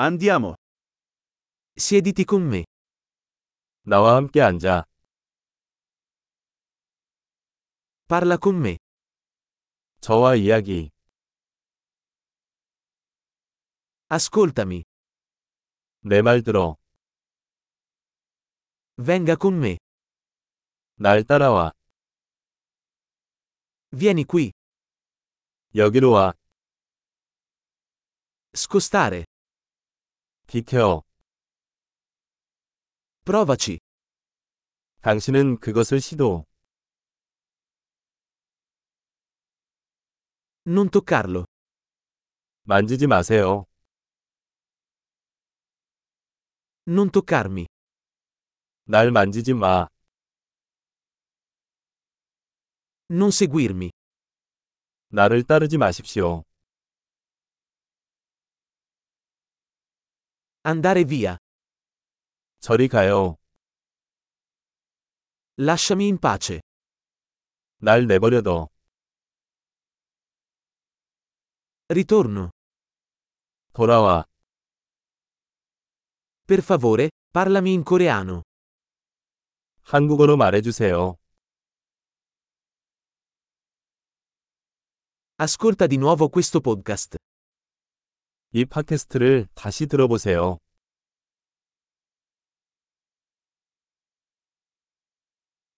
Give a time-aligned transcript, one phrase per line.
[0.00, 0.54] Andiamo.
[1.74, 2.62] Siediti con me.
[3.84, 4.84] 나와 함께 앉아.
[8.06, 8.78] Parla con me.
[10.00, 10.92] 저와 이야기.
[14.08, 14.84] Ascoltami.
[16.04, 16.76] 내 말 들어.
[18.96, 19.78] Venga con me.
[20.94, 21.72] 날 따라와.
[23.90, 24.52] Vieni qui.
[25.74, 26.34] 여기로 와.
[28.54, 29.24] Scostare.
[30.48, 31.02] 비켜.
[33.22, 33.78] Provaci.
[35.02, 36.46] 당신은 그것을 시도.
[40.66, 41.44] Non toccarlo.
[42.62, 43.66] 만지지 마세요.
[46.86, 47.66] Non toccarmi.
[48.84, 49.86] 날 만지지 마.
[53.10, 53.90] Non seguirmi.
[55.08, 56.47] 나를 따르지 마십시오.
[60.61, 61.37] Andare via.
[62.59, 63.37] 저리 가요.
[65.57, 66.61] Lasciami in pace.
[67.79, 68.69] 날 내버려둬.
[71.89, 72.49] Ritorno.
[73.73, 74.23] 돌아와.
[76.45, 78.41] Per favore, parlami in coreano.
[79.83, 81.17] 한국어로 말해주세요.
[85.35, 87.16] Ascolta di nuovo questo podcast.
[88.52, 90.58] 이 팟캐스트를 다시 들어보세요.